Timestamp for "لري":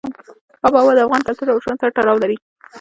2.23-2.37